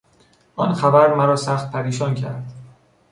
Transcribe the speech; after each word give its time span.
آن 0.55 0.73
خبر 0.73 1.13
مرا 1.13 1.35
سخت 1.35 1.71
پریشان 1.71 2.15
کرد. 2.15 2.51